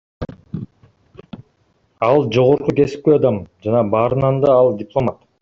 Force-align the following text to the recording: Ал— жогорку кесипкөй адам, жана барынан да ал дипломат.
Ал— 2.07 2.25
жогорку 2.37 2.75
кесипкөй 2.81 3.19
адам, 3.19 3.39
жана 3.69 3.85
барынан 3.93 4.43
да 4.49 4.57
ал 4.57 4.73
дипломат. 4.83 5.25